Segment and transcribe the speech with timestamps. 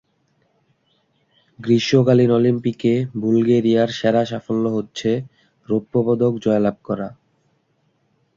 [1.59, 5.09] গ্রীষ্মকালীন অলিম্পিকে বুলগেরিয়ার সেরা সাফল্য হচ্ছে
[5.69, 7.07] রৌপ্য পদক জয়লাভ করা।